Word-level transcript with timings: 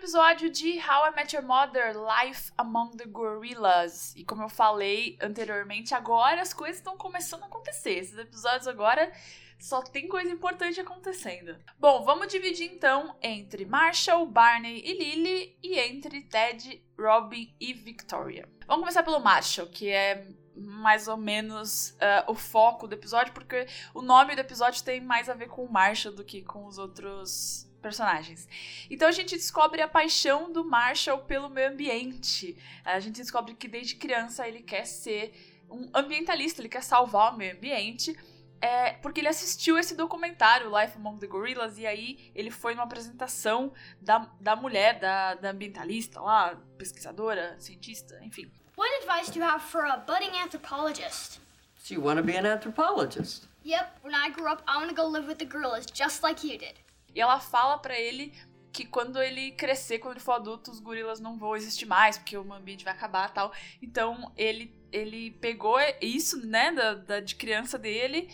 episódio 0.00 0.48
de 0.48 0.78
How 0.78 1.10
I 1.10 1.14
Met 1.14 1.36
Your 1.36 1.44
Mother 1.44 1.94
Life 1.94 2.50
Among 2.56 2.96
the 2.96 3.04
Gorillas. 3.04 4.14
E 4.16 4.24
como 4.24 4.42
eu 4.42 4.48
falei 4.48 5.18
anteriormente, 5.20 5.94
agora 5.94 6.40
as 6.40 6.54
coisas 6.54 6.78
estão 6.78 6.96
começando 6.96 7.42
a 7.42 7.46
acontecer. 7.46 7.98
Esses 7.98 8.16
episódios 8.16 8.66
agora 8.66 9.12
só 9.58 9.82
tem 9.82 10.08
coisa 10.08 10.30
importante 10.30 10.80
acontecendo. 10.80 11.54
Bom, 11.78 12.02
vamos 12.02 12.28
dividir 12.28 12.72
então 12.72 13.14
entre 13.20 13.66
Marshall, 13.66 14.24
Barney 14.24 14.82
e 14.82 14.94
Lily 14.94 15.58
e 15.62 15.78
entre 15.78 16.22
Ted, 16.22 16.82
Robin 16.98 17.54
e 17.60 17.74
Victoria. 17.74 18.48
Vamos 18.66 18.80
começar 18.80 19.02
pelo 19.02 19.20
Marshall, 19.20 19.68
que 19.68 19.90
é 19.90 20.26
mais 20.56 21.08
ou 21.08 21.18
menos 21.18 21.90
uh, 21.90 22.24
o 22.26 22.34
foco 22.34 22.88
do 22.88 22.94
episódio, 22.94 23.34
porque 23.34 23.66
o 23.92 24.00
nome 24.00 24.34
do 24.34 24.40
episódio 24.40 24.82
tem 24.82 24.98
mais 24.98 25.28
a 25.28 25.34
ver 25.34 25.48
com 25.48 25.62
o 25.62 25.70
Marshall 25.70 26.14
do 26.14 26.24
que 26.24 26.40
com 26.40 26.64
os 26.64 26.78
outros 26.78 27.69
personagens. 27.80 28.48
Então 28.88 29.08
a 29.08 29.12
gente 29.12 29.36
descobre 29.36 29.82
a 29.82 29.88
paixão 29.88 30.52
do 30.52 30.64
Marshall 30.64 31.18
pelo 31.18 31.48
meio 31.48 31.70
ambiente. 31.70 32.56
A 32.84 33.00
gente 33.00 33.16
descobre 33.16 33.54
que 33.54 33.66
desde 33.66 33.96
criança 33.96 34.46
ele 34.46 34.62
quer 34.62 34.84
ser 34.84 35.32
um 35.70 35.88
ambientalista, 35.94 36.60
ele 36.60 36.68
quer 36.68 36.82
salvar 36.82 37.34
o 37.34 37.36
meio 37.36 37.54
ambiente. 37.56 38.16
É, 38.62 38.92
porque 38.92 39.20
ele 39.20 39.28
assistiu 39.28 39.78
esse 39.78 39.94
documentário, 39.94 40.70
Life 40.78 40.96
Among 40.96 41.18
the 41.18 41.26
Gorillas, 41.26 41.78
e 41.78 41.86
aí 41.86 42.30
ele 42.34 42.50
foi 42.50 42.74
numa 42.74 42.84
apresentação 42.84 43.72
da, 44.02 44.30
da 44.38 44.54
mulher, 44.54 44.98
da, 44.98 45.34
da 45.34 45.50
ambientalista 45.50 46.20
lá, 46.20 46.54
pesquisadora, 46.76 47.56
cientista, 47.58 48.22
enfim. 48.22 48.50
What 48.76 48.90
advice 49.02 49.30
do 49.32 49.38
you 49.38 49.44
have 49.44 49.64
for 49.64 49.86
a 49.86 49.96
budding 49.96 50.36
anthropologist? 50.36 51.40
So 51.76 51.94
you 51.94 52.02
want 52.02 52.18
to 52.18 52.22
be 52.22 52.36
an 52.36 52.44
anthropologist? 52.44 53.48
Yep, 53.64 54.00
when 54.02 54.14
I 54.14 54.30
grow 54.30 54.52
up, 54.52 54.62
I 54.66 54.76
want 54.76 54.90
to 54.90 54.94
go 54.94 55.08
live 55.08 55.26
with 55.26 55.38
the 55.38 55.46
gorillas 55.46 55.86
just 55.86 56.22
like 56.22 56.44
you 56.44 56.58
did. 56.58 56.74
E 57.14 57.20
ela 57.20 57.40
fala 57.40 57.78
para 57.78 57.98
ele 57.98 58.32
que 58.72 58.84
quando 58.84 59.20
ele 59.20 59.52
crescer, 59.52 59.98
quando 59.98 60.14
ele 60.14 60.24
for 60.24 60.32
adulto, 60.32 60.70
os 60.70 60.80
gorilas 60.80 61.20
não 61.20 61.36
vão 61.36 61.56
existir 61.56 61.86
mais, 61.86 62.16
porque 62.16 62.36
o 62.36 62.52
ambiente 62.52 62.84
vai 62.84 62.92
acabar 62.92 63.32
tal. 63.32 63.52
Então 63.82 64.32
ele, 64.36 64.74
ele 64.92 65.32
pegou 65.32 65.76
isso, 66.00 66.46
né, 66.46 66.72
da, 66.72 66.94
da, 66.94 67.20
de 67.20 67.34
criança 67.34 67.78
dele, 67.78 68.30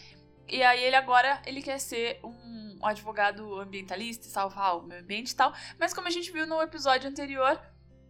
e 0.49 0.63
aí 0.63 0.85
ele 0.85 0.97
agora 0.97 1.43
ele 1.47 1.63
quer 1.63 1.79
ser 1.79 2.21
um, 2.23 2.79
advogado 2.83 3.59
ambientalista, 3.59 4.27
salvar 4.27 4.79
o 4.79 4.83
meio 4.83 5.01
ambiente 5.01 5.31
e 5.31 5.37
tal. 5.37 5.53
Mas 5.79 5.93
como 5.93 6.09
a 6.09 6.11
gente 6.11 6.31
viu 6.31 6.47
no 6.47 6.61
episódio 6.61 7.09
anterior, 7.09 7.61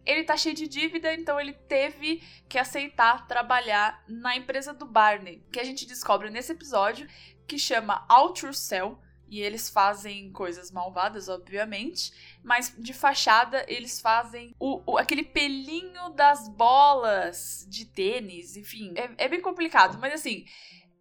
ele 0.05 0.23
tá 0.23 0.37
cheio 0.37 0.55
de 0.55 0.67
dívida, 0.67 1.13
então 1.13 1.39
ele 1.39 1.53
teve 1.53 2.23
que 2.47 2.57
aceitar 2.57 3.27
trabalhar 3.27 4.03
na 4.07 4.35
empresa 4.35 4.73
do 4.73 4.85
Barney, 4.85 5.43
que 5.51 5.59
a 5.59 5.63
gente 5.63 5.85
descobre 5.85 6.29
nesse 6.29 6.51
episódio, 6.51 7.07
que 7.47 7.57
chama 7.57 8.05
Ultracell 8.09 8.99
e 9.29 9.41
eles 9.41 9.69
fazem 9.69 10.31
coisas 10.31 10.71
malvadas, 10.71 11.27
obviamente, 11.29 12.11
mas 12.43 12.73
de 12.77 12.93
fachada 12.93 13.65
eles 13.67 13.99
fazem 13.99 14.55
o, 14.59 14.81
o 14.85 14.97
aquele 14.97 15.23
pelinho 15.23 16.09
das 16.09 16.47
bolas 16.49 17.65
de 17.69 17.85
tênis, 17.85 18.55
enfim, 18.55 18.93
é, 18.95 19.25
é, 19.25 19.27
bem 19.27 19.41
complicado, 19.41 19.97
mas 19.99 20.13
assim. 20.13 20.45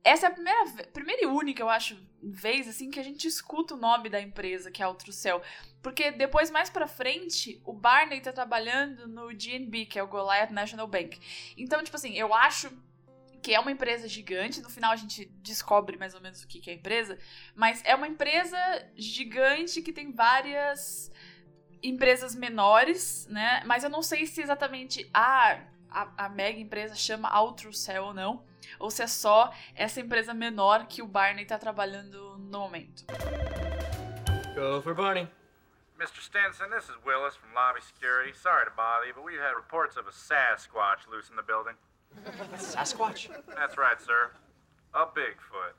Essa 0.04 0.26
é 0.26 0.28
a 0.28 0.32
primeira, 0.32 0.64
primeira 0.92 1.24
e 1.24 1.26
única, 1.26 1.60
eu 1.60 1.68
acho, 1.68 1.98
vez 2.22 2.68
assim 2.68 2.92
que 2.92 3.00
a 3.00 3.02
gente 3.02 3.26
escuta 3.26 3.74
o 3.74 3.76
nome 3.76 4.08
da 4.08 4.20
empresa, 4.20 4.70
que 4.70 4.80
é 4.80 4.86
a 4.86 4.94
Cell. 5.10 5.42
Porque 5.82 6.12
depois, 6.12 6.48
mais 6.48 6.70
pra 6.70 6.86
frente, 6.86 7.60
o 7.64 7.72
Barney 7.72 8.20
tá 8.20 8.32
trabalhando 8.32 9.08
no 9.08 9.28
GNB, 9.34 9.86
que 9.86 9.98
é 9.98 10.02
o 10.04 10.06
Goliath 10.06 10.52
National 10.52 10.86
Bank. 10.86 11.18
Então, 11.56 11.82
tipo 11.82 11.96
assim, 11.96 12.12
eu 12.14 12.32
acho 12.32 12.70
que 13.46 13.54
é 13.54 13.60
uma 13.60 13.70
empresa 13.70 14.08
gigante. 14.08 14.60
No 14.60 14.68
final 14.68 14.90
a 14.90 14.96
gente 14.96 15.26
descobre 15.46 15.96
mais 15.96 16.14
ou 16.14 16.20
menos 16.20 16.42
o 16.42 16.48
que, 16.48 16.68
é 16.68 16.72
a 16.72 16.76
empresa, 16.76 17.18
mas 17.54 17.82
é 17.84 17.94
uma 17.94 18.08
empresa 18.08 18.58
gigante 18.96 19.80
que 19.80 19.92
tem 19.92 20.12
várias 20.12 21.10
empresas 21.82 22.34
menores, 22.34 23.26
né? 23.28 23.62
Mas 23.64 23.84
eu 23.84 23.90
não 23.90 24.02
sei 24.02 24.26
se 24.26 24.42
exatamente 24.42 25.08
a, 25.14 25.60
a, 25.88 26.26
a 26.26 26.28
mega 26.28 26.58
empresa 26.58 26.94
chama 26.94 27.40
Ultracell 27.40 28.06
ou 28.06 28.14
não, 28.14 28.44
ou 28.78 28.90
se 28.90 29.02
é 29.02 29.06
só 29.06 29.52
essa 29.74 30.00
empresa 30.00 30.34
menor 30.34 30.86
que 30.86 31.00
o 31.00 31.06
Barney 31.06 31.46
tá 31.46 31.58
trabalhando 31.58 32.36
no 32.38 32.60
momento. 32.60 33.04
Go 34.54 34.82
for 34.82 34.94
Barney. 34.94 35.28
Mr. 35.98 36.20
Stenson, 36.20 36.68
this 36.68 36.84
is 36.84 36.96
Willis 37.06 37.36
from 37.36 37.54
Lobby 37.54 37.80
Security. 37.80 38.32
Sorry 38.36 38.66
to 38.66 38.72
bother 38.76 39.06
you, 39.06 39.14
but 39.14 39.24
we've 39.24 39.40
had 39.40 39.56
reports 39.56 39.96
of 39.96 40.06
a 40.06 40.12
Sasquatch 40.12 41.08
loose 41.10 41.30
in 41.30 41.36
the 41.36 41.42
building. 41.42 41.72
Sasquatch? 42.56 43.28
That's 43.54 43.78
right, 43.78 44.00
sir. 44.00 44.30
A 44.92 45.06
Bigfoot. 45.06 45.74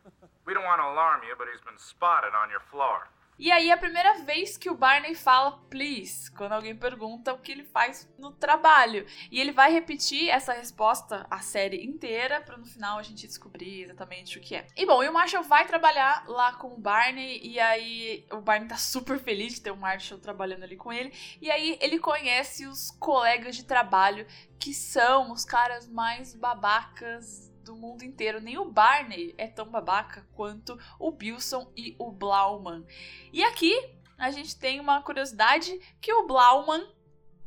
We 0.46 0.54
don't 0.54 0.66
want 0.66 0.80
to 0.80 0.88
alarm 0.88 1.24
you, 1.24 1.36
but 1.38 1.48
he's 1.48 1.62
been 1.62 1.78
spotted 1.78 2.34
on 2.34 2.50
your 2.50 2.62
floor. 2.72 3.08
E 3.40 3.52
aí, 3.52 3.70
a 3.72 3.78
primeira 3.78 4.16
vez 4.24 4.58
que 4.58 4.68
o 4.68 4.74
Barney 4.74 5.14
fala 5.14 5.60
please, 5.70 6.32
quando 6.32 6.54
alguém 6.54 6.76
pergunta 6.76 7.32
o 7.32 7.38
que 7.38 7.52
ele 7.52 7.64
faz 7.64 8.12
no 8.18 8.32
trabalho. 8.32 9.06
E 9.32 9.40
ele 9.40 9.52
vai 9.52 9.72
repetir 9.72 10.28
essa 10.28 10.54
resposta 10.54 11.28
a 11.30 11.40
série 11.40 11.86
inteira, 11.86 12.42
para 12.42 12.58
no 12.58 12.66
final 12.66 12.98
a 12.98 13.04
gente 13.04 13.28
descobrir 13.28 13.84
exatamente 13.84 14.40
o 14.40 14.42
que 14.42 14.56
é. 14.56 14.66
E 14.76 14.88
bom, 14.88 15.04
e 15.04 15.10
o 15.10 15.14
Marshall 15.14 15.44
vai 15.44 15.68
trabalhar 15.68 16.26
lá 16.28 16.54
com 16.54 16.70
o 16.70 16.80
Barney, 16.80 17.40
e 17.44 17.60
aí 17.60 18.26
o 18.32 18.42
Barney 18.42 18.68
tá 18.68 18.78
super 18.78 19.20
feliz 19.20 19.54
de 19.54 19.62
ter 19.62 19.72
o 19.72 19.78
Marshall 19.78 20.20
trabalhando 20.20 20.64
ali 20.64 20.76
com 20.76 20.92
ele. 20.92 21.14
E 21.40 21.52
aí 21.52 21.78
ele 21.80 22.00
conhece 22.00 22.66
os 22.66 22.90
colegas 22.90 23.56
de 23.56 23.66
trabalho 23.66 24.26
que 24.60 24.74
são 24.74 25.32
os 25.32 25.46
caras 25.46 25.88
mais 25.88 26.34
babacas 26.34 27.56
do 27.68 27.76
mundo 27.76 28.04
inteiro. 28.04 28.42
Nem 28.42 28.58
o 28.58 28.66
Barney 28.66 29.36
é 29.38 29.48
tão 29.48 29.70
babaca 29.70 30.28
quanto 30.34 30.78
o 31.00 31.12
Bilson 31.12 31.72
e 31.76 31.96
o 32.00 32.12
Blauman. 32.12 32.86
E 33.32 33.44
aqui 33.44 33.74
a 34.18 34.32
gente 34.32 34.58
tem 34.58 34.80
uma 34.80 35.02
curiosidade 35.02 35.80
que 36.02 36.12
o 36.12 36.26
Blauman 36.26 36.84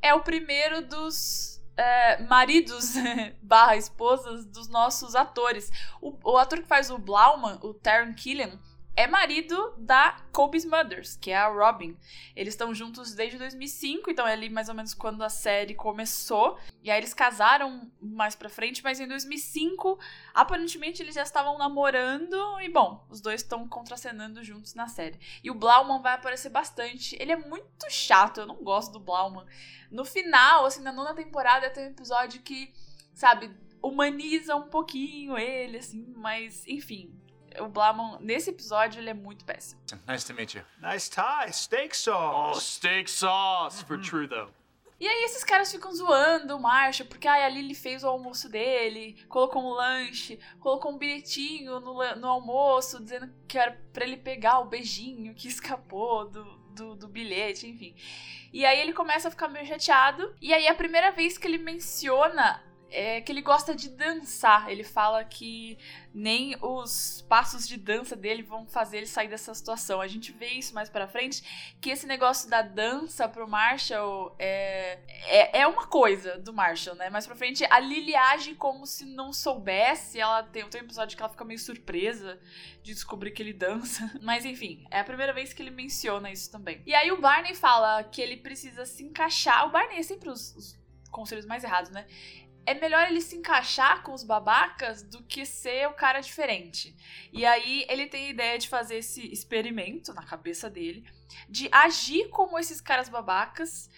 é 0.01 0.15
o 0.15 0.23
primeiro 0.23 0.87
dos 0.87 1.61
é, 1.77 2.23
maridos 2.23 2.95
barra 3.43 3.77
esposas 3.77 4.45
dos 4.47 4.69
nossos 4.69 5.15
atores. 5.15 5.71
O, 6.01 6.17
o 6.23 6.37
ator 6.37 6.61
que 6.61 6.69
faz 6.69 6.91
o 6.91 6.99
Blauman, 6.99 7.59
o 7.63 7.75
Taron 7.75 8.15
Killian, 8.15 8.59
é 8.97 9.07
marido 9.07 9.75
da 9.79 10.17
Kobe 10.33 10.59
Smulders, 10.59 11.17
que 11.17 11.31
é 11.31 11.37
a 11.37 11.49
Robin. 11.49 11.97
Eles 12.37 12.55
estão 12.55 12.75
juntos 12.75 13.15
desde 13.15 13.39
2005, 13.39 14.11
então 14.11 14.27
é 14.27 14.33
ali 14.33 14.51
mais 14.51 14.69
ou 14.69 14.75
menos 14.75 14.93
quando 14.93 15.23
a 15.23 15.29
série 15.29 15.75
começou. 15.75 16.59
E 16.83 16.91
aí 16.91 16.99
eles 16.99 17.15
casaram 17.15 17.91
mais 18.01 18.35
pra 18.35 18.49
frente, 18.49 18.83
mas 18.83 19.01
em 19.01 19.09
2005, 19.09 19.99
aparentemente 20.35 21.03
eles 21.03 21.15
já 21.15 21.23
estavam 21.23 21.57
namorando. 21.57 22.37
E 22.61 22.69
bom, 22.69 23.07
os 23.09 23.21
dois 23.21 23.41
estão 23.41 23.67
contracenando 23.69 24.43
juntos 24.45 24.75
na 24.75 24.89
série. 24.89 25.19
E 25.43 25.51
o 25.51 25.55
Blauman 25.55 26.03
vai 26.03 26.15
aparecer 26.15 26.51
bastante. 26.51 27.17
Ele 27.21 27.33
é 27.33 27.37
muito 27.37 27.89
chato, 27.89 28.41
eu 28.41 28.47
não 28.47 28.63
gosto 28.63 28.93
do 28.93 29.01
Blauman. 29.01 29.47
No 29.91 30.05
final, 30.05 30.67
assim, 30.67 30.83
na 30.83 30.93
nona 30.93 31.15
temporada, 31.15 31.71
tem 31.71 31.85
um 31.85 31.91
episódio 31.91 32.43
que, 32.43 32.73
sabe, 33.15 33.51
humaniza 33.83 34.55
um 34.57 34.69
pouquinho 34.69 35.39
ele, 35.39 35.79
assim, 35.79 36.13
mas 36.17 36.67
enfim, 36.67 37.19
o 37.61 37.69
Blamon, 37.69 38.19
nesse 38.21 38.51
episódio, 38.51 39.01
ele 39.01 39.11
é 39.11 39.15
muito 39.15 39.45
péssimo. 39.45 39.81
Nice 40.07 40.27
to 40.27 40.35
meet 40.35 40.55
you. 40.55 40.63
Nice 40.81 41.11
tie. 41.11 41.53
Steak 41.53 41.97
sauce. 41.97 42.57
Oh, 42.57 42.61
steak 42.61 43.11
sauce 43.11 43.85
for 43.85 44.01
true, 44.01 44.27
though. 44.27 44.51
E 45.01 45.09
aí 45.09 45.25
esses 45.25 45.43
caras 45.43 45.73
ficam 45.73 45.91
zoando 45.95 46.55
o 46.55 46.61
Marshall, 46.61 47.09
porque 47.09 47.27
ai, 47.27 47.43
a 47.43 47.49
Lily 47.49 47.75
fez 47.75 48.05
o 48.05 48.09
almoço 48.09 48.51
dele, 48.51 49.17
colocou 49.31 49.63
um 49.63 49.71
lanche, 49.71 50.39
colocou 50.59 50.93
um 50.93 50.99
bilhetinho 50.99 51.81
no, 51.81 52.17
no 52.17 52.29
almoço, 52.29 53.03
dizendo 53.03 53.33
que 53.49 53.57
era 53.57 53.81
pra 53.95 54.05
ele 54.05 54.19
pegar 54.19 54.59
o 54.59 54.67
beijinho 54.67 55.35
que 55.35 55.49
escapou 55.49 56.29
do, 56.29 56.45
do, 56.75 56.95
do, 56.97 57.09
bilhete, 57.09 57.67
enfim. 57.67 57.95
E 58.53 58.67
aí 58.67 58.79
ele 58.79 58.93
começa 58.93 59.29
a 59.29 59.31
ficar 59.31 59.49
meio 59.49 59.65
chateado. 59.65 60.35
E 60.39 60.53
aí 60.53 60.69
a 60.69 60.75
primeira 60.75 61.11
vez 61.11 61.39
que 61.39 61.47
ele 61.47 61.57
menciona 61.57 62.63
é 62.91 63.21
que 63.21 63.31
ele 63.31 63.43
gosta 63.43 63.75
de 63.75 63.89
dançar. 63.89 64.71
Ele 64.71 64.85
fala 64.85 65.25
que 65.25 65.79
nem 66.13 66.57
os 66.61 67.25
passos 67.29 67.67
de 67.67 67.77
dança 67.77 68.17
dele 68.17 68.43
vão 68.43 68.67
fazer 68.67 68.99
ele 68.99 69.07
sair 69.07 69.29
dessa 69.29 69.55
situação. 69.55 70.01
A 70.01 70.09
gente 70.09 70.33
vê 70.33 70.49
isso 70.49 70.75
mais 70.75 70.89
pra 70.89 71.07
frente, 71.07 71.75
que 71.81 71.91
esse 71.91 72.07
negócio 72.07 72.51
da 72.51 72.63
dança 72.63 73.29
pro 73.29 73.49
Marshall 73.49 74.35
é, 74.39 74.99
é, 75.27 75.61
é 75.61 75.67
uma 75.67 75.87
coisa 75.87 76.39
do 76.39 76.53
Marshall, 76.53 76.97
né? 76.97 77.09
Mais 77.11 77.27
pra 77.27 77.37
frente, 77.37 77.65
a 77.71 77.79
Lily 77.79 78.15
age 78.15 78.55
como 78.55 78.87
se 78.87 79.05
não 79.05 79.33
soubesse. 79.33 80.21
Ela 80.21 80.43
tem, 80.43 80.69
tem 80.69 80.81
um 80.81 80.85
episódio 80.85 81.17
que 81.17 81.23
ela 81.23 81.31
fica 81.31 81.45
meio 81.45 81.59
surpresa 81.59 82.41
de 82.83 82.93
descobrir 82.93 83.31
que 83.31 83.43
ele 83.43 83.53
dança. 83.53 84.11
Mas 84.21 84.45
enfim, 84.45 84.85
é 84.91 85.01
a 85.01 85.05
primeira 85.05 85.33
vez 85.33 85.53
que 85.53 85.63
ele 85.63 85.71
menciona 85.71 86.31
isso 86.31 86.51
também. 86.51 86.83
E 86.87 86.95
aí 86.95 87.13
o 87.13 87.21
Barney 87.21 87.55
fala 87.55 88.03
que 88.05 88.21
ele 88.21 88.37
precisa 88.37 88.85
se 88.85 89.05
encaixar. 89.05 89.67
O 89.67 89.71
Barney 89.71 89.99
é 89.99 90.03
sempre 90.03 90.29
os, 90.29 90.55
os 90.57 90.81
conselhos 91.11 91.47
mais 91.47 91.65
errados, 91.65 91.91
né? 91.91 92.07
É 92.71 92.75
melhor 92.75 93.09
ele 93.09 93.21
se 93.21 93.37
encaixar 93.37 94.03
com 94.05 94.13
os 94.13 94.23
babacas 94.23 95.03
do 95.03 95.25
que 95.25 95.45
ser 95.45 95.89
o 95.89 95.93
cara 95.93 96.21
diferente. 96.21 96.95
E 97.33 97.45
aí 97.45 97.85
ele 97.89 98.07
tem 98.07 98.27
a 98.27 98.31
ideia 98.31 98.59
de 98.59 98.69
fazer 98.69 98.99
esse 98.99 99.27
experimento 99.33 100.15
na 100.15 100.25
cabeça 100.25 100.71
dele, 100.71 101.05
de 101.49 101.69
agir 101.73 102.29
como 102.29 102.57
esses 102.57 102.81
caras 102.81 103.09
babacas, 103.09 103.91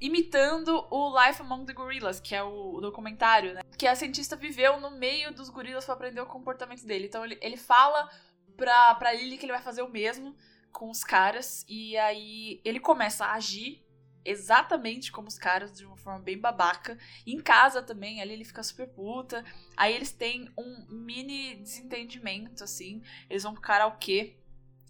imitando 0.00 0.86
o 0.90 1.14
Life 1.20 1.42
Among 1.42 1.66
the 1.66 1.74
Gorillas, 1.74 2.18
que 2.18 2.34
é 2.34 2.42
o 2.42 2.80
documentário, 2.80 3.52
né? 3.52 3.60
Que 3.76 3.86
a 3.86 3.94
cientista 3.94 4.34
viveu 4.34 4.80
no 4.80 4.92
meio 4.92 5.30
dos 5.30 5.50
gorilas 5.50 5.84
para 5.84 5.94
aprender 5.94 6.20
o 6.22 6.26
comportamento 6.26 6.86
dele. 6.86 7.06
Então 7.06 7.22
ele, 7.22 7.38
ele 7.42 7.58
fala 7.58 8.10
pra, 8.56 8.94
pra 8.94 9.12
Lily 9.12 9.36
que 9.36 9.44
ele 9.44 9.52
vai 9.52 9.62
fazer 9.62 9.82
o 9.82 9.90
mesmo 9.90 10.34
com 10.72 10.90
os 10.90 11.04
caras, 11.04 11.64
e 11.68 11.96
aí 11.96 12.60
ele 12.64 12.80
começa 12.80 13.26
a 13.26 13.34
agir 13.34 13.85
exatamente 14.30 15.12
como 15.12 15.28
os 15.28 15.38
caras, 15.38 15.76
de 15.76 15.84
uma 15.84 15.96
forma 15.96 16.20
bem 16.20 16.38
babaca. 16.38 16.98
Em 17.26 17.40
casa 17.40 17.82
também, 17.82 18.20
ali 18.20 18.32
ele 18.32 18.44
fica 18.44 18.62
super 18.62 18.88
puta. 18.88 19.44
Aí 19.76 19.94
eles 19.94 20.12
têm 20.12 20.50
um 20.56 20.86
mini 20.88 21.56
desentendimento, 21.56 22.64
assim. 22.64 23.02
Eles 23.30 23.42
vão 23.42 23.52
pro 23.52 23.62
karaokê. 23.62 24.36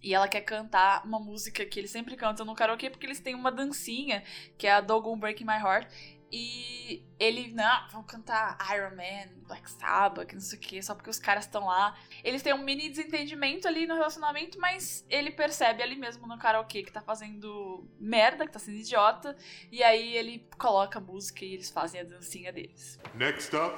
E 0.02 0.14
ela 0.14 0.28
quer 0.28 0.42
cantar 0.42 1.04
uma 1.04 1.18
música 1.18 1.64
que 1.64 1.80
eles 1.80 1.90
sempre 1.90 2.16
cantam 2.16 2.46
no 2.46 2.54
karaokê, 2.54 2.90
porque 2.90 3.06
eles 3.06 3.18
têm 3.18 3.34
uma 3.34 3.50
dancinha, 3.50 4.22
que 4.56 4.66
é 4.66 4.72
a 4.72 4.80
Doggone 4.80 5.20
Breaking 5.20 5.46
My 5.46 5.56
Heart. 5.56 5.88
E 6.30 7.04
ele, 7.18 7.52
não, 7.52 7.88
vão 7.88 8.02
cantar 8.02 8.58
Iron 8.74 8.96
Man, 8.96 9.28
Black 9.46 9.70
Sabbath, 9.70 10.26
que 10.26 10.34
não 10.34 10.40
sei 10.40 10.58
o 10.58 10.60
que, 10.60 10.82
só 10.82 10.94
porque 10.94 11.08
os 11.08 11.18
caras 11.18 11.44
estão 11.44 11.66
lá. 11.66 11.96
Eles 12.24 12.42
têm 12.42 12.52
um 12.52 12.58
mini 12.58 12.88
desentendimento 12.88 13.68
ali 13.68 13.86
no 13.86 13.94
relacionamento, 13.94 14.58
mas 14.58 15.04
ele 15.08 15.30
percebe 15.30 15.82
ali 15.82 15.94
mesmo 15.96 16.26
no 16.26 16.36
karaokê 16.36 16.82
que 16.82 16.90
tá 16.90 17.00
fazendo 17.00 17.88
merda, 17.98 18.44
que 18.44 18.52
tá 18.52 18.58
sendo 18.58 18.78
idiota. 18.78 19.36
E 19.70 19.82
aí 19.82 20.16
ele 20.16 20.46
coloca 20.58 20.98
a 20.98 21.02
música 21.02 21.44
e 21.44 21.54
eles 21.54 21.70
fazem 21.70 22.00
a 22.00 22.04
dancinha 22.04 22.52
deles. 22.52 22.98
Next 23.14 23.54
up, 23.54 23.76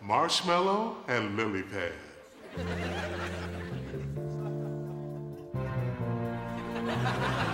Marshmallow 0.00 1.02
and 1.08 1.36
Lily 1.36 1.64
Pad. 1.64 1.94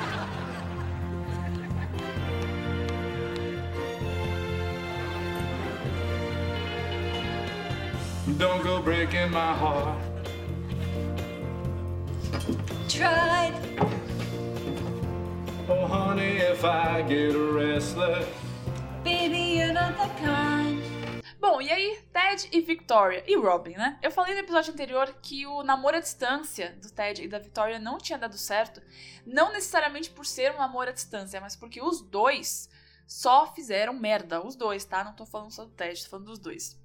Don't 8.38 8.62
go 8.62 8.80
breaking 8.80 9.32
my 9.32 9.52
heart. 9.52 9.98
Tried. 12.88 13.52
Oh, 15.68 15.84
honey, 15.88 16.36
if 16.36 16.64
I 16.64 17.02
get 17.02 17.34
restless. 17.34 18.24
Baby, 19.02 19.58
you're 19.58 19.72
not 19.72 19.96
the 19.96 20.08
kind. 20.24 20.80
Bom, 21.40 21.60
e 21.60 21.68
aí, 21.68 21.98
Ted 22.12 22.48
e 22.52 22.60
Victoria 22.60 23.24
e 23.26 23.34
Robin, 23.36 23.74
né? 23.74 23.98
Eu 24.00 24.12
falei 24.12 24.34
no 24.34 24.40
episódio 24.40 24.72
anterior 24.72 25.12
que 25.20 25.44
o 25.44 25.64
namoro 25.64 25.96
à 25.96 26.00
distância 26.00 26.78
do 26.80 26.92
Ted 26.92 27.24
e 27.24 27.28
da 27.28 27.40
Victoria 27.40 27.80
não 27.80 27.98
tinha 27.98 28.18
dado 28.20 28.38
certo, 28.38 28.80
não 29.26 29.52
necessariamente 29.52 30.10
por 30.10 30.24
ser 30.24 30.54
um 30.54 30.58
namoro 30.58 30.90
à 30.90 30.92
distância, 30.92 31.40
mas 31.40 31.56
porque 31.56 31.82
os 31.82 32.00
dois 32.00 32.70
só 33.04 33.52
fizeram 33.52 33.94
merda. 33.94 34.40
Os 34.46 34.54
dois, 34.54 34.84
tá? 34.84 35.02
Não 35.02 35.14
tô 35.14 35.26
falando 35.26 35.50
só 35.50 35.64
do 35.64 35.72
Ted, 35.72 36.04
tô 36.04 36.08
falando 36.08 36.26
dos 36.26 36.38
dois. 36.38 36.77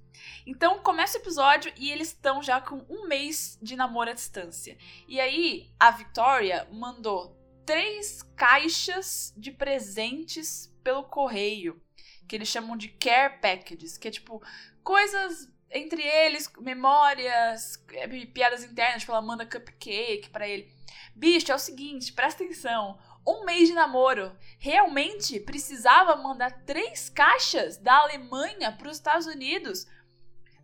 Então 0.46 0.78
começa 0.80 1.18
o 1.18 1.20
episódio 1.20 1.72
e 1.76 1.90
eles 1.90 2.08
estão 2.08 2.42
já 2.42 2.60
com 2.60 2.84
um 2.88 3.06
mês 3.06 3.58
de 3.62 3.76
namoro 3.76 4.10
à 4.10 4.12
distância. 4.12 4.76
E 5.08 5.20
aí 5.20 5.70
a 5.78 5.90
Victoria 5.90 6.68
mandou 6.70 7.36
três 7.64 8.22
caixas 8.36 9.32
de 9.36 9.50
presentes 9.50 10.72
pelo 10.82 11.04
correio, 11.04 11.80
que 12.28 12.36
eles 12.36 12.48
chamam 12.48 12.76
de 12.76 12.88
care 12.88 13.38
packages, 13.40 13.96
que 13.96 14.08
é 14.08 14.10
tipo 14.10 14.42
coisas 14.82 15.48
entre 15.70 16.02
eles, 16.02 16.50
memórias, 16.60 17.82
é, 17.92 18.06
piadas 18.26 18.62
internas, 18.62 19.00
tipo 19.00 19.12
ela 19.12 19.20
manda 19.20 19.44
cupcake 19.44 20.30
para 20.30 20.46
ele. 20.46 20.72
Bicho, 21.14 21.50
é 21.50 21.54
o 21.54 21.58
seguinte, 21.58 22.12
presta 22.12 22.44
atenção. 22.44 22.98
Um 23.26 23.44
mês 23.44 23.68
de 23.68 23.74
namoro. 23.74 24.36
Realmente 24.58 25.40
precisava 25.40 26.16
mandar 26.16 26.64
três 26.64 27.08
caixas 27.08 27.76
da 27.76 27.96
Alemanha 28.00 28.72
para 28.72 28.88
os 28.88 28.96
Estados 28.96 29.26
Unidos 29.26 29.86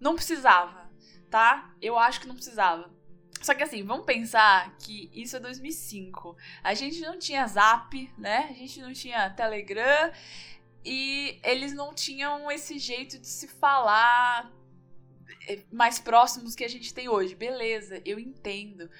não 0.00 0.14
precisava, 0.14 0.90
tá? 1.30 1.74
Eu 1.80 1.98
acho 1.98 2.20
que 2.20 2.26
não 2.26 2.34
precisava. 2.34 2.90
Só 3.40 3.54
que 3.54 3.62
assim, 3.62 3.82
vamos 3.82 4.04
pensar 4.04 4.76
que 4.78 5.10
isso 5.14 5.36
é 5.36 5.40
2005. 5.40 6.36
A 6.62 6.74
gente 6.74 7.00
não 7.00 7.18
tinha 7.18 7.46
Zap, 7.46 8.12
né? 8.18 8.48
A 8.50 8.52
gente 8.52 8.80
não 8.80 8.92
tinha 8.92 9.30
Telegram 9.30 10.12
e 10.84 11.38
eles 11.42 11.72
não 11.72 11.94
tinham 11.94 12.50
esse 12.50 12.78
jeito 12.78 13.18
de 13.18 13.26
se 13.26 13.48
falar 13.48 14.52
eh, 15.48 15.62
mais 15.72 15.98
próximos 15.98 16.54
que 16.54 16.64
a 16.64 16.68
gente 16.68 16.92
tem 16.92 17.08
hoje. 17.08 17.34
Beleza, 17.34 18.02
eu 18.04 18.18
entendo. 18.18 18.90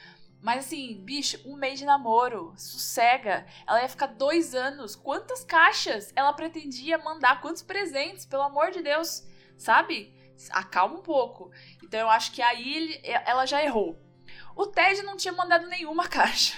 Mas 0.40 0.64
assim, 0.64 0.98
bicho, 1.04 1.38
um 1.44 1.54
mês 1.54 1.78
de 1.78 1.84
namoro, 1.84 2.54
sossega. 2.56 3.46
Ela 3.66 3.82
ia 3.82 3.88
ficar 3.90 4.06
dois 4.06 4.54
anos. 4.54 4.96
Quantas 4.96 5.44
caixas 5.44 6.12
ela 6.16 6.32
pretendia 6.32 6.96
mandar? 6.96 7.42
Quantos 7.42 7.60
presentes, 7.60 8.24
pelo 8.24 8.44
amor 8.44 8.70
de 8.70 8.80
Deus, 8.82 9.26
sabe? 9.58 10.14
Acalma 10.50 10.96
um 10.96 11.02
pouco. 11.02 11.50
Então 11.82 12.00
eu 12.00 12.10
acho 12.10 12.32
que 12.32 12.40
aí 12.40 12.74
ele, 12.74 13.00
ela 13.04 13.46
já 13.46 13.62
errou. 13.62 13.98
O 14.56 14.66
Ted 14.66 15.02
não 15.02 15.16
tinha 15.16 15.32
mandado 15.32 15.66
nenhuma 15.66 16.06
caixa. 16.08 16.56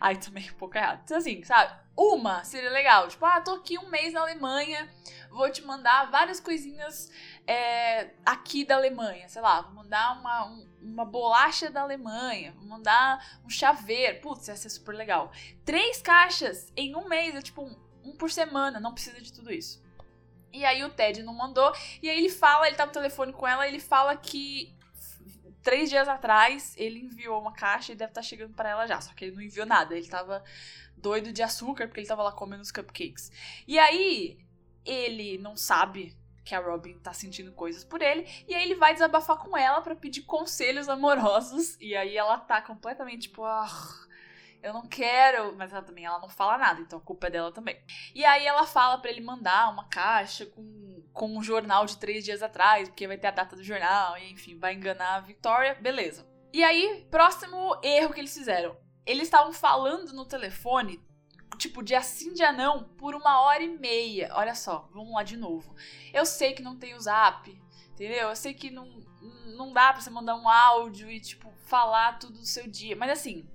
Aí 0.00 0.16
também 0.16 0.50
um 0.50 0.54
pouco 0.54 0.76
errado. 0.76 1.02
Então, 1.04 1.18
assim, 1.18 1.44
sabe? 1.44 1.78
Uma 1.96 2.42
seria 2.44 2.70
legal. 2.70 3.08
Tipo, 3.08 3.26
ah, 3.26 3.40
tô 3.40 3.52
aqui 3.52 3.78
um 3.78 3.90
mês 3.90 4.14
na 4.14 4.20
Alemanha, 4.20 4.88
vou 5.30 5.50
te 5.50 5.62
mandar 5.62 6.10
várias 6.10 6.40
coisinhas 6.40 7.10
é, 7.46 8.14
aqui 8.24 8.64
da 8.64 8.76
Alemanha. 8.76 9.28
Sei 9.28 9.42
lá, 9.42 9.60
vou 9.60 9.74
mandar 9.74 10.18
uma, 10.18 10.46
um, 10.46 10.66
uma 10.80 11.04
bolacha 11.04 11.70
da 11.70 11.82
Alemanha, 11.82 12.52
vou 12.52 12.64
mandar 12.64 13.40
um 13.44 13.50
chaveiro. 13.50 14.20
Putz, 14.20 14.48
ia 14.48 14.56
ser 14.56 14.70
super 14.70 14.94
legal. 14.94 15.30
Três 15.64 16.00
caixas 16.00 16.72
em 16.74 16.96
um 16.96 17.06
mês, 17.06 17.34
é 17.34 17.42
tipo 17.42 17.62
um, 17.62 17.76
um 18.02 18.16
por 18.16 18.30
semana, 18.30 18.80
não 18.80 18.94
precisa 18.94 19.20
de 19.20 19.32
tudo 19.32 19.52
isso. 19.52 19.82
E 20.52 20.64
aí 20.64 20.84
o 20.84 20.90
Ted 20.90 21.22
não 21.22 21.34
mandou. 21.34 21.72
E 22.02 22.08
aí 22.08 22.18
ele 22.18 22.28
fala, 22.28 22.66
ele 22.66 22.76
tá 22.76 22.86
no 22.86 22.92
telefone 22.92 23.32
com 23.32 23.46
ela, 23.46 23.66
ele 23.66 23.80
fala 23.80 24.16
que 24.16 24.74
três 25.62 25.90
dias 25.90 26.08
atrás 26.08 26.74
ele 26.76 27.00
enviou 27.00 27.40
uma 27.40 27.52
caixa 27.52 27.92
e 27.92 27.94
deve 27.94 28.10
estar 28.10 28.22
tá 28.22 28.26
chegando 28.26 28.54
para 28.54 28.70
ela 28.70 28.86
já. 28.86 29.00
Só 29.00 29.12
que 29.12 29.24
ele 29.24 29.36
não 29.36 29.42
enviou 29.42 29.66
nada. 29.66 29.96
Ele 29.96 30.08
tava 30.08 30.42
doido 30.96 31.32
de 31.32 31.42
açúcar 31.42 31.86
porque 31.86 32.00
ele 32.00 32.08
tava 32.08 32.22
lá 32.22 32.32
comendo 32.32 32.62
os 32.62 32.72
cupcakes. 32.72 33.30
E 33.66 33.78
aí 33.78 34.38
ele 34.84 35.38
não 35.38 35.56
sabe 35.56 36.16
que 36.44 36.54
a 36.54 36.60
Robin 36.60 36.98
tá 36.98 37.12
sentindo 37.12 37.52
coisas 37.52 37.84
por 37.84 38.02
ele. 38.02 38.26
E 38.48 38.54
aí 38.54 38.62
ele 38.64 38.74
vai 38.74 38.92
desabafar 38.92 39.36
com 39.36 39.56
ela 39.56 39.80
para 39.80 39.94
pedir 39.94 40.22
conselhos 40.22 40.88
amorosos. 40.88 41.76
E 41.80 41.94
aí 41.94 42.16
ela 42.16 42.38
tá 42.38 42.60
completamente 42.62 43.28
tipo. 43.28 43.44
Ah, 43.44 43.68
eu 44.62 44.72
não 44.72 44.86
quero, 44.86 45.54
mas 45.56 45.72
ela 45.72 45.82
também 45.82 46.04
ela 46.04 46.18
não 46.18 46.28
fala 46.28 46.58
nada, 46.58 46.80
então 46.80 46.98
a 46.98 47.02
culpa 47.02 47.26
é 47.28 47.30
dela 47.30 47.52
também. 47.52 47.82
E 48.14 48.24
aí 48.24 48.46
ela 48.46 48.66
fala 48.66 48.98
para 48.98 49.10
ele 49.10 49.20
mandar 49.20 49.72
uma 49.72 49.88
caixa 49.88 50.46
com, 50.46 51.02
com 51.12 51.36
um 51.36 51.42
jornal 51.42 51.86
de 51.86 51.98
três 51.98 52.24
dias 52.24 52.42
atrás, 52.42 52.88
porque 52.88 53.06
vai 53.06 53.16
ter 53.16 53.28
a 53.28 53.32
data 53.32 53.56
do 53.56 53.64
jornal, 53.64 54.18
e 54.18 54.30
enfim, 54.30 54.58
vai 54.58 54.74
enganar 54.74 55.16
a 55.16 55.20
Victoria, 55.20 55.74
beleza. 55.74 56.28
E 56.52 56.64
aí, 56.64 57.06
próximo 57.10 57.78
erro 57.82 58.12
que 58.12 58.20
eles 58.20 58.34
fizeram. 58.34 58.76
Eles 59.06 59.24
estavam 59.24 59.52
falando 59.52 60.12
no 60.12 60.26
telefone, 60.26 61.02
tipo, 61.56 61.82
dia 61.82 62.02
sim, 62.02 62.34
dia 62.34 62.52
não, 62.52 62.84
por 62.84 63.14
uma 63.14 63.42
hora 63.42 63.62
e 63.62 63.78
meia. 63.78 64.30
Olha 64.34 64.54
só, 64.54 64.88
vamos 64.92 65.14
lá 65.14 65.22
de 65.22 65.36
novo. 65.36 65.74
Eu 66.12 66.26
sei 66.26 66.52
que 66.52 66.62
não 66.62 66.76
tem 66.76 66.94
o 66.94 67.00
zap, 67.00 67.50
entendeu? 67.92 68.28
Eu 68.28 68.36
sei 68.36 68.52
que 68.52 68.70
não, 68.70 68.86
não 69.56 69.72
dá 69.72 69.92
pra 69.92 70.02
você 70.02 70.10
mandar 70.10 70.36
um 70.36 70.48
áudio 70.48 71.10
e, 71.10 71.20
tipo, 71.20 71.50
falar 71.66 72.18
tudo 72.18 72.38
do 72.38 72.46
seu 72.46 72.68
dia. 72.68 72.96
Mas 72.96 73.10
assim, 73.10 73.48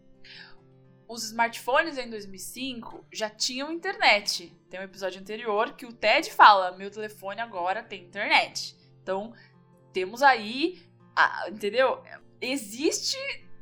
os 1.07 1.23
smartphones 1.25 1.97
em 1.97 2.09
2005 2.09 3.05
já 3.11 3.29
tinham 3.29 3.71
internet. 3.71 4.51
Tem 4.69 4.79
um 4.79 4.83
episódio 4.83 5.19
anterior 5.19 5.73
que 5.73 5.85
o 5.85 5.93
Ted 5.93 6.31
fala: 6.31 6.75
meu 6.77 6.89
telefone 6.89 7.41
agora 7.41 7.83
tem 7.83 8.03
internet. 8.03 8.75
Então, 9.01 9.33
temos 9.93 10.23
aí, 10.23 10.81
a, 11.15 11.49
entendeu? 11.49 12.03
Existe 12.41 13.17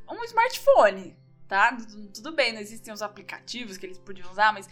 um 0.10 0.24
smartphone, 0.24 1.16
tá? 1.48 1.78
Tudo 2.14 2.32
bem, 2.32 2.54
não 2.54 2.60
existem 2.60 2.94
os 2.94 3.02
aplicativos 3.02 3.78
que 3.78 3.86
eles 3.86 4.00
podiam 4.00 4.30
usar, 4.32 4.54
mas 4.54 4.68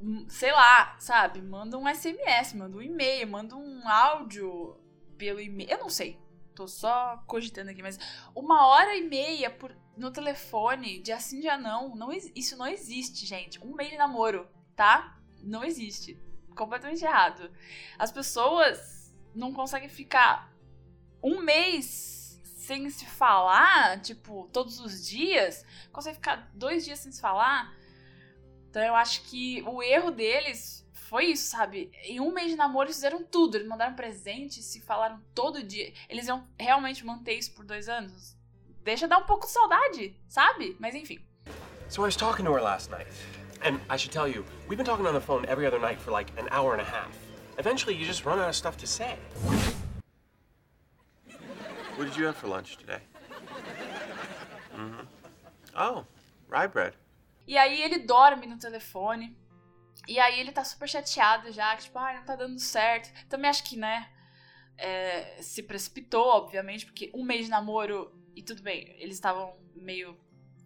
hum, 0.00 0.26
sei 0.28 0.52
lá, 0.52 0.96
sabe? 0.98 1.40
Manda 1.42 1.76
um 1.76 1.86
SMS, 1.86 2.54
manda 2.54 2.76
um 2.76 2.82
e-mail, 2.82 3.28
manda 3.28 3.54
um 3.56 3.88
áudio 3.88 4.76
pelo 5.16 5.40
e-mail. 5.40 5.70
Eu 5.70 5.78
não 5.78 5.88
sei. 5.88 6.18
Tô 6.54 6.68
só 6.68 7.22
cogitando 7.26 7.70
aqui, 7.70 7.82
mas 7.82 7.98
uma 8.34 8.66
hora 8.66 8.94
e 8.94 9.02
meia 9.02 9.50
por 9.50 9.74
no 9.96 10.10
telefone, 10.10 11.00
de 11.00 11.12
assim 11.12 11.42
já 11.42 11.56
não, 11.58 11.94
não 11.94 12.10
isso 12.12 12.56
não 12.56 12.66
existe, 12.66 13.26
gente. 13.26 13.62
Um 13.64 13.74
mês 13.74 13.90
de 13.90 13.96
namoro, 13.96 14.48
tá? 14.74 15.18
Não 15.42 15.64
existe. 15.64 16.18
Completamente 16.56 17.04
errado. 17.04 17.50
As 17.98 18.10
pessoas 18.10 19.14
não 19.34 19.52
conseguem 19.52 19.88
ficar 19.88 20.52
um 21.22 21.40
mês 21.40 22.40
sem 22.44 22.88
se 22.90 23.06
falar, 23.06 24.00
tipo, 24.00 24.48
todos 24.52 24.80
os 24.80 25.06
dias. 25.06 25.64
Conseguem 25.90 26.14
ficar 26.14 26.50
dois 26.54 26.84
dias 26.84 26.98
sem 26.98 27.12
se 27.12 27.20
falar. 27.20 27.74
Então 28.70 28.82
eu 28.82 28.94
acho 28.94 29.22
que 29.24 29.62
o 29.66 29.82
erro 29.82 30.10
deles 30.10 30.81
foi 31.12 31.26
isso, 31.26 31.50
sabe? 31.50 31.90
Em 32.04 32.20
um 32.20 32.32
mês 32.32 32.48
de 32.48 32.56
namoro 32.56 32.86
eles 32.86 32.96
fizeram 32.96 33.22
tudo. 33.22 33.58
Eles 33.58 33.68
mandaram 33.68 33.94
presente, 33.94 34.62
se 34.62 34.80
falaram 34.80 35.20
todo 35.34 35.62
dia. 35.62 35.92
Eles 36.08 36.26
iam 36.26 36.48
realmente 36.58 37.04
manter 37.04 37.34
isso 37.34 37.52
por 37.52 37.66
dois 37.66 37.86
anos? 37.86 38.34
deixa 38.82 39.06
dar 39.06 39.18
um 39.18 39.24
pouco 39.24 39.46
de 39.46 39.52
saudade, 39.52 40.16
sabe? 40.28 40.76
Mas 40.78 40.94
enfim. 40.94 41.20
So 41.88 42.02
I 42.02 42.06
was 42.06 42.16
talking 42.16 42.44
to 42.46 42.52
her 42.52 42.62
last 42.62 42.90
night. 42.90 43.06
And 43.62 43.78
I 43.88 43.96
should 43.96 44.12
tell 44.12 44.26
you, 44.26 44.44
we've 44.68 44.76
been 44.76 44.86
talking 44.86 45.06
on 45.06 45.14
the 45.14 45.20
phone 45.20 45.44
every 45.46 45.66
other 45.66 45.78
night 45.78 46.00
for 46.00 46.10
like 46.10 46.32
an 46.36 46.48
hour 46.50 46.72
and 46.72 46.80
a 46.80 46.84
half. 46.84 47.10
Eventually, 47.58 47.94
you 47.94 48.04
just 48.04 48.24
run 48.24 48.40
out 48.40 48.48
of 48.48 48.56
stuff 48.56 48.76
to 48.78 48.86
say. 48.86 49.16
What 51.96 52.06
did 52.06 52.16
you 52.16 52.24
have 52.24 52.36
for 52.36 52.48
lunch 52.48 52.76
today? 52.76 53.02
Mm 54.74 54.94
-hmm. 54.94 55.06
Oh, 55.76 56.04
rye 56.50 56.68
bread. 56.68 56.94
E 57.46 57.56
aí 57.58 57.82
ele 57.82 57.98
dorme 57.98 58.46
no 58.46 58.58
telefone. 58.58 59.36
E 60.08 60.18
aí 60.18 60.40
ele 60.40 60.52
tá 60.52 60.64
super 60.64 60.88
chateado 60.88 61.52
já, 61.52 61.76
que 61.76 61.84
tipo, 61.84 61.98
ai, 61.98 62.16
não 62.16 62.24
tá 62.24 62.36
dando 62.36 62.58
certo. 62.58 63.12
Também 63.28 63.48
acho 63.48 63.64
que, 63.64 63.76
né, 63.76 64.10
é, 64.76 65.40
se 65.40 65.62
precipitou, 65.62 66.26
obviamente, 66.26 66.86
porque 66.86 67.10
um 67.14 67.24
mês 67.24 67.44
de 67.44 67.50
namoro, 67.50 68.12
e 68.34 68.42
tudo 68.42 68.62
bem, 68.62 68.94
eles 68.98 69.14
estavam 69.14 69.56
meio 69.74 70.18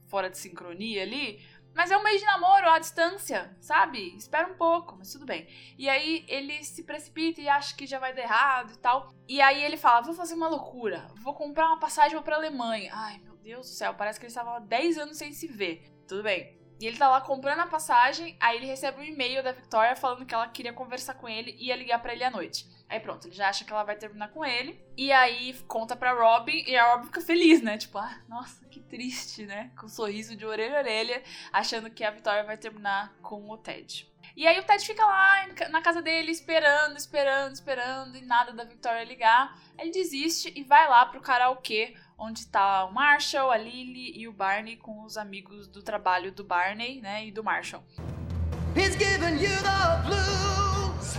fora 0.09 0.31
de 0.31 0.39
sincronia 0.39 1.03
ali, 1.03 1.45
mas 1.75 1.91
é 1.91 1.97
um 1.99 2.03
mês 2.03 2.21
de 2.21 2.27
namoro 2.27 2.71
à 2.71 2.79
distância, 2.79 3.55
sabe? 3.61 4.17
Espera 4.17 4.51
um 4.51 4.57
pouco, 4.57 4.97
mas 4.97 5.13
tudo 5.13 5.27
bem. 5.27 5.47
E 5.77 5.91
aí 5.91 6.25
ele 6.27 6.65
se 6.65 6.83
precipita 6.85 7.39
e 7.43 7.49
acha 7.51 7.77
que 7.77 7.87
já 7.87 7.99
vai 7.99 8.15
dar 8.15 8.23
errado 8.23 8.73
e 8.73 8.79
tal. 8.79 9.13
E 9.29 9.43
aí 9.43 9.63
ele 9.63 9.77
fala: 9.77 10.01
vou 10.01 10.15
fazer 10.15 10.35
uma 10.35 10.49
loucura, 10.49 11.07
vou 11.23 11.35
comprar 11.35 11.67
uma 11.67 11.79
passagem 11.79 12.21
pra 12.23 12.37
Alemanha. 12.37 12.91
Ai, 12.95 13.19
meu 13.19 13.37
Deus 13.37 13.69
do 13.69 13.75
céu, 13.75 13.93
parece 13.93 14.19
que 14.19 14.25
eles 14.25 14.33
estavam 14.33 14.55
há 14.55 14.59
10 14.59 14.97
anos 14.97 15.19
sem 15.19 15.33
se 15.35 15.47
ver. 15.47 15.93
Tudo 16.09 16.23
bem. 16.23 16.56
E 16.79 16.87
ele 16.87 16.99
tá 16.99 17.09
lá 17.09 17.21
comprando 17.21 17.61
a 17.61 17.67
passagem, 17.67 18.37
aí 18.39 18.57
ele 18.57 18.67
recebe 18.67 19.01
um 19.01 19.05
e-mail 19.05 19.43
da 19.43 19.53
Victoria 19.53 19.97
falando 19.97 20.27
que 20.27 20.35
ela 20.35 20.49
queria 20.49 20.73
conversar 20.73 21.15
com 21.15 21.29
ele 21.29 21.57
e 21.59 21.69
ia 21.69 21.77
ligar 21.77 22.01
para 22.01 22.13
ele 22.13 22.25
à 22.25 22.31
noite. 22.31 22.67
Aí 22.89 23.01
pronto, 23.01 23.27
ele 23.27 23.35
já 23.35 23.49
acha 23.49 23.65
que 23.65 23.73
ela 23.73 23.83
vai 23.83 23.97
terminar 23.97 24.29
com 24.29 24.45
ele. 24.45 24.81
E 24.97 25.11
aí 25.11 25.55
conta 25.67 25.97
pra 25.97 26.13
Robin 26.13 26.65
e 26.67 26.77
a 26.77 26.93
Robin 26.93 27.07
fica 27.07 27.21
feliz, 27.21 27.61
né? 27.63 27.79
Tipo, 27.79 27.99
ah, 27.99 28.21
nossa, 28.29 28.65
que 28.67 28.81
triste, 28.81 29.45
né? 29.45 29.73
Com 29.79 29.87
um 29.87 29.89
sorriso 29.89 30.37
de 30.37 30.47
orelha 30.47 30.77
a 30.77 30.81
orelha, 30.81 31.23
achando 31.53 31.91
que 31.91 32.05
a 32.05 32.11
Victoria 32.11 32.45
vai 32.45 32.57
terminar 32.57 33.13
com 33.23 33.51
o 33.51 33.57
Ted. 33.57 34.09
E 34.37 34.47
aí 34.47 34.61
o 34.61 34.63
Ted 34.63 34.85
fica 34.85 35.05
lá 35.05 35.47
na 35.71 35.81
casa 35.81 36.03
dele 36.03 36.31
esperando, 36.31 36.97
esperando, 36.97 37.55
esperando 37.55 38.17
e 38.17 38.21
nada 38.21 38.53
da 38.53 38.65
Victoria 38.65 39.03
ligar. 39.03 39.59
Ele 39.79 39.91
desiste 39.91 40.53
e 40.55 40.63
vai 40.63 40.87
lá 40.89 41.07
pro 41.07 41.21
karaokê 41.21 41.97
onde 42.19 42.47
tá 42.47 42.85
o 42.85 42.93
Marshall, 42.93 43.51
a 43.51 43.57
Lily 43.57 44.19
e 44.19 44.27
o 44.27 44.33
Barney 44.33 44.77
com 44.77 45.05
os 45.05 45.17
amigos 45.17 45.69
do 45.69 45.83
trabalho 45.83 46.33
do 46.33 46.43
Barney, 46.43 47.01
né, 47.01 47.27
e 47.27 47.31
do 47.31 47.45
Marshall. 47.45 47.83
He's 48.75 48.97
giving 48.97 49.39
you 49.43 49.57
the 49.63 50.03
blues. 50.07 51.17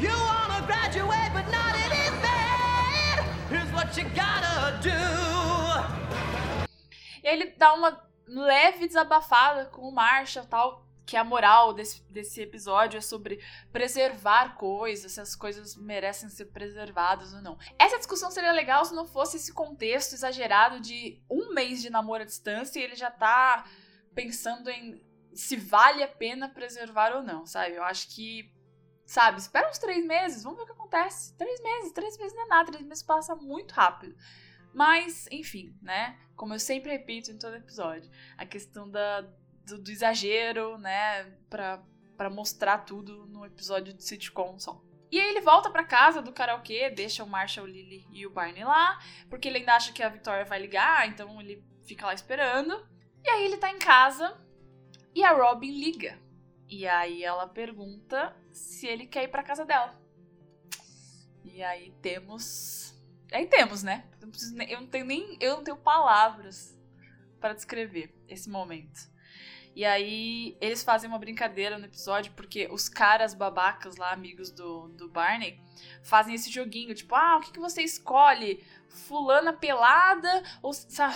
You 0.00 0.10
wanna 0.10 0.64
graduate, 0.66 1.32
but 1.32 1.46
not 1.50 1.74
in 1.76 1.90
his 1.90 2.10
bed. 2.20 3.24
Here's 3.50 3.72
what 3.72 3.96
you 3.96 4.08
gotta 4.10 4.78
do. 4.82 5.26
E 7.22 7.28
aí 7.28 7.34
ele 7.34 7.46
dá 7.56 7.74
uma 7.74 8.00
leve 8.26 8.86
desabafada 8.86 9.66
com 9.66 9.82
o 9.88 9.92
Marshall 9.92 10.44
e 10.44 10.48
tal 10.48 10.85
que 11.06 11.16
a 11.16 11.22
moral 11.22 11.72
desse, 11.72 12.02
desse 12.10 12.42
episódio 12.42 12.98
é 12.98 13.00
sobre 13.00 13.40
preservar 13.72 14.56
coisas, 14.56 15.12
se 15.12 15.20
as 15.20 15.36
coisas 15.36 15.76
merecem 15.76 16.28
ser 16.28 16.46
preservadas 16.46 17.32
ou 17.32 17.40
não. 17.40 17.56
Essa 17.78 17.96
discussão 17.96 18.28
seria 18.30 18.50
legal 18.50 18.84
se 18.84 18.92
não 18.92 19.06
fosse 19.06 19.36
esse 19.36 19.52
contexto 19.54 20.14
exagerado 20.14 20.80
de 20.80 21.22
um 21.30 21.54
mês 21.54 21.80
de 21.80 21.90
namoro 21.90 22.24
à 22.24 22.26
distância 22.26 22.80
e 22.80 22.82
ele 22.82 22.96
já 22.96 23.10
tá 23.10 23.64
pensando 24.14 24.68
em 24.68 25.00
se 25.32 25.54
vale 25.56 26.02
a 26.02 26.08
pena 26.08 26.48
preservar 26.48 27.14
ou 27.14 27.22
não, 27.22 27.46
sabe? 27.46 27.74
Eu 27.74 27.84
acho 27.84 28.08
que, 28.08 28.50
sabe, 29.04 29.38
espera 29.38 29.68
uns 29.68 29.78
três 29.78 30.04
meses, 30.04 30.42
vamos 30.42 30.58
ver 30.58 30.64
o 30.64 30.66
que 30.66 30.72
acontece. 30.72 31.36
Três 31.36 31.62
meses, 31.62 31.92
três 31.92 32.18
meses 32.18 32.34
não 32.34 32.44
é 32.44 32.48
nada, 32.48 32.72
três 32.72 32.86
meses 32.86 33.02
passa 33.02 33.36
muito 33.36 33.72
rápido. 33.72 34.16
Mas, 34.72 35.28
enfim, 35.30 35.76
né? 35.80 36.18
Como 36.34 36.54
eu 36.54 36.58
sempre 36.58 36.90
repito 36.90 37.30
em 37.30 37.38
todo 37.38 37.54
episódio, 37.54 38.10
a 38.36 38.44
questão 38.44 38.90
da, 38.90 39.26
do, 39.66 39.78
do 39.78 39.90
exagero, 39.90 40.78
né? 40.78 41.24
Pra, 41.50 41.82
pra 42.16 42.30
mostrar 42.30 42.78
tudo 42.78 43.26
no 43.26 43.44
episódio 43.44 43.92
de 43.92 44.02
sitcom 44.02 44.58
só. 44.58 44.80
E 45.10 45.20
aí 45.20 45.28
ele 45.28 45.40
volta 45.40 45.70
para 45.70 45.84
casa 45.84 46.20
do 46.20 46.32
karaokê, 46.32 46.90
deixa 46.90 47.22
o 47.22 47.28
Marshall, 47.28 47.66
o 47.66 47.70
Lily 47.70 48.06
e 48.10 48.26
o 48.26 48.30
Barney 48.30 48.64
lá, 48.64 48.98
porque 49.30 49.48
ele 49.48 49.58
ainda 49.58 49.74
acha 49.74 49.92
que 49.92 50.02
a 50.02 50.08
Victoria 50.08 50.44
vai 50.44 50.58
ligar, 50.58 51.08
então 51.08 51.40
ele 51.40 51.64
fica 51.84 52.06
lá 52.06 52.14
esperando. 52.14 52.86
E 53.22 53.28
aí 53.28 53.44
ele 53.44 53.56
tá 53.56 53.70
em 53.70 53.78
casa 53.78 54.36
e 55.14 55.22
a 55.24 55.32
Robin 55.32 55.70
liga. 55.70 56.18
E 56.68 56.86
aí 56.86 57.22
ela 57.22 57.46
pergunta 57.46 58.34
se 58.52 58.86
ele 58.86 59.06
quer 59.06 59.24
ir 59.24 59.28
pra 59.28 59.42
casa 59.42 59.64
dela. 59.64 59.94
E 61.44 61.62
aí 61.62 61.92
temos. 62.02 62.94
Aí 63.32 63.46
temos, 63.46 63.82
né? 63.82 64.08
Eu 64.20 64.26
não, 64.26 64.30
preciso, 64.30 64.60
eu 64.60 64.80
não 64.80 64.88
tenho 64.88 65.04
nem. 65.04 65.36
Eu 65.40 65.56
não 65.56 65.64
tenho 65.64 65.76
palavras 65.76 66.76
para 67.40 67.54
descrever 67.54 68.12
esse 68.28 68.50
momento. 68.50 69.08
E 69.76 69.84
aí 69.84 70.56
eles 70.58 70.82
fazem 70.82 71.06
uma 71.06 71.18
brincadeira 71.18 71.76
no 71.76 71.84
episódio, 71.84 72.32
porque 72.32 72.66
os 72.72 72.88
caras 72.88 73.34
babacas 73.34 73.96
lá, 73.96 74.10
amigos 74.10 74.50
do, 74.50 74.88
do 74.88 75.06
Barney, 75.06 75.60
fazem 76.02 76.34
esse 76.34 76.50
joguinho, 76.50 76.94
tipo, 76.94 77.14
ah, 77.14 77.36
o 77.36 77.40
que, 77.40 77.52
que 77.52 77.60
você 77.60 77.82
escolhe? 77.82 78.64
Fulana 78.88 79.52
pelada 79.52 80.42
ou. 80.62 80.72
Sabe? 80.72 81.14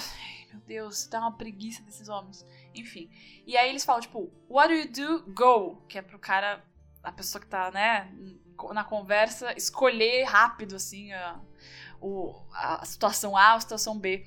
Meu 0.52 0.60
Deus, 0.60 1.06
dá 1.06 1.20
uma 1.20 1.38
preguiça 1.38 1.82
desses 1.84 2.10
homens. 2.10 2.44
Enfim. 2.74 3.10
E 3.46 3.56
aí 3.56 3.70
eles 3.70 3.82
falam, 3.82 4.02
tipo, 4.02 4.30
what 4.46 4.68
do 4.68 4.74
you 4.74 4.92
do? 4.92 5.32
Go! 5.32 5.82
Que 5.88 5.96
é 5.96 6.02
pro 6.02 6.18
cara, 6.18 6.62
a 7.02 7.12
pessoa 7.12 7.40
que 7.40 7.48
tá, 7.48 7.70
né, 7.70 8.12
na 8.74 8.84
conversa, 8.84 9.56
escolher 9.56 10.24
rápido, 10.24 10.76
assim, 10.76 11.10
a, 11.14 11.40
a 12.52 12.84
situação 12.84 13.34
A 13.34 13.54
a 13.54 13.60
situação 13.60 13.98
B. 13.98 14.26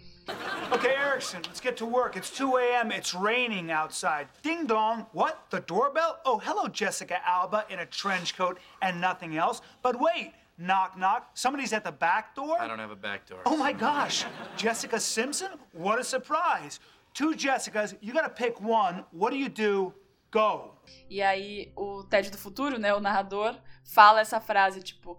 Okay, 0.71 0.95
Erickson, 0.95 1.41
let's 1.45 1.59
get 1.59 1.77
to 1.77 1.85
work. 1.85 2.15
It's 2.15 2.29
2 2.29 2.57
a.m. 2.57 2.91
It's 2.91 3.13
raining 3.13 3.71
outside. 3.71 4.27
Ding 4.41 4.65
dong. 4.65 5.05
What? 5.11 5.45
The 5.49 5.59
doorbell? 5.61 6.19
Oh, 6.25 6.39
hello, 6.39 6.67
Jessica 6.67 7.17
Alba 7.27 7.65
in 7.69 7.79
a 7.79 7.85
trench 7.85 8.35
coat 8.35 8.59
and 8.81 8.99
nothing 8.99 9.37
else. 9.37 9.61
But 9.81 9.99
wait. 9.99 10.33
Knock, 10.57 10.97
knock. 10.97 11.31
Somebody's 11.33 11.73
at 11.73 11.83
the 11.83 11.91
back 11.91 12.35
door? 12.35 12.61
I 12.61 12.67
don't 12.67 12.77
have 12.77 12.91
a 12.91 12.95
back 12.95 13.27
door. 13.27 13.39
Oh 13.45 13.57
my 13.57 13.73
gosh. 13.73 14.23
Jessica 14.55 14.99
Simpson? 14.99 15.49
What 15.71 15.99
a 15.99 16.03
surprise. 16.03 16.79
Two 17.13 17.33
Jessicas, 17.33 17.95
you 18.01 18.13
gotta 18.13 18.29
pick 18.29 18.61
one. 18.61 19.03
What 19.11 19.31
do 19.31 19.37
you 19.37 19.49
do? 19.49 19.93
Go. 20.31 20.75
E 21.09 21.21
aí, 21.21 21.71
o 21.75 22.03
Ted 22.03 22.29
do 22.31 22.37
futuro, 22.37 22.79
né, 22.79 22.93
o 22.93 22.99
narrador, 22.99 23.55
fala 23.83 24.21
essa 24.21 24.39
frase, 24.39 24.81
tipo, 24.81 25.17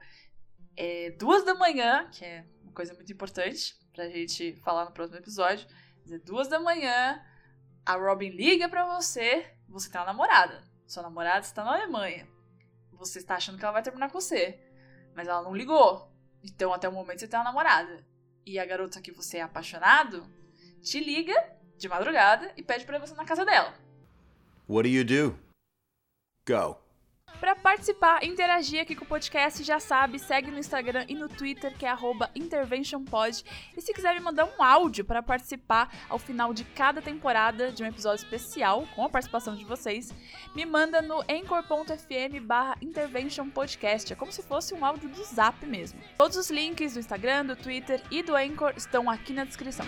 é, 0.76 1.11
duas 1.18 1.44
da 1.44 1.54
manhã, 1.54 2.08
que 2.11 2.25
é 2.25 2.44
uma 2.62 2.73
coisa 2.73 2.92
muito 2.94 3.12
importante, 3.12 3.76
pra 3.95 4.09
gente 4.09 4.57
falar 4.57 4.85
no 4.85 4.91
próximo 4.91 5.19
episódio. 5.19 5.67
Dizer, 6.03 6.19
duas 6.19 6.49
da 6.49 6.61
manhã, 6.61 7.25
a 7.87 7.95
Robin 7.95 8.29
liga 8.29 8.69
pra 8.69 8.85
você, 8.85 9.55
você 9.69 9.89
tem 9.89 10.01
uma 10.01 10.09
namorada. 10.09 10.63
Sua 10.87 11.03
namorada 11.03 11.47
está 11.47 11.65
na 11.65 11.75
Alemanha. 11.75 12.29
Você 12.93 13.19
está 13.19 13.37
achando 13.37 13.57
que 13.57 13.65
ela 13.65 13.73
vai 13.73 13.83
terminar 13.83 14.11
com 14.11 14.21
você. 14.21 14.61
Mas 15.15 15.29
ela 15.29 15.43
não 15.43 15.55
ligou. 15.55 16.13
Então, 16.43 16.75
até 16.75 16.89
o 16.89 16.93
momento, 16.93 17.21
você 17.21 17.29
tem 17.29 17.39
uma 17.39 17.45
namorada. 17.45 18.05
E 18.45 18.59
a 18.59 18.67
garota 18.67 19.01
que 19.01 19.13
você 19.13 19.39
é 19.39 19.43
apaixonado 19.43 20.29
te 20.83 21.01
liga 21.01 21.35
de 21.79 21.89
madrugada 21.89 22.53
e 22.57 22.63
pede 22.63 22.85
pra 22.85 22.99
você 22.99 23.15
na 23.15 23.25
casa 23.25 23.45
dela. 23.45 23.73
What 24.69 24.89
do 24.89 24.95
you 24.95 25.05
do? 25.05 25.39
Go. 26.47 26.84
Para 27.41 27.55
participar, 27.55 28.25
interagir 28.25 28.81
aqui 28.81 28.95
com 28.95 29.05
o 29.05 29.09
podcast, 29.09 29.62
já 29.62 29.79
sabe, 29.79 30.19
segue 30.19 30.50
no 30.50 30.59
Instagram 30.59 31.05
e 31.09 31.14
no 31.14 31.29
Twitter, 31.29 31.76
que 31.76 31.85
é 31.85 31.95
interventionpod. 32.35 33.45
E 33.76 33.81
se 33.81 33.93
quiser 33.93 34.14
me 34.14 34.21
mandar 34.21 34.45
um 34.45 34.62
áudio 34.62 35.05
para 35.05 35.23
participar 35.23 35.93
ao 36.09 36.19
final 36.19 36.55
de 36.55 36.64
cada 36.64 37.03
temporada 37.03 37.71
de 37.71 37.83
um 37.83 37.87
episódio 37.87 38.25
especial, 38.25 38.87
com 38.95 39.05
a 39.05 39.09
participação 39.09 39.55
de 39.55 39.64
vocês, 39.64 40.12
me 40.55 40.64
manda 40.64 41.03
no 41.03 41.21
anchor.fm 41.23 42.41
barra 42.43 42.76
interventionpodcast. 42.81 44.12
É 44.12 44.17
como 44.17 44.33
se 44.33 44.43
fosse 44.43 44.75
um 44.75 44.85
áudio 44.85 45.09
do 45.09 45.25
Zap 45.25 45.64
mesmo. 45.67 46.00
Todos 46.17 46.37
os 46.37 46.50
links 46.50 46.95
do 46.95 47.00
Instagram, 47.00 47.47
do 47.47 47.57
Twitter 47.57 48.03
e 48.11 48.23
do 48.23 48.35
Anchor 48.35 48.73
estão 48.76 49.11
aqui 49.11 49.33
na 49.33 49.45
descrição. 49.45 49.87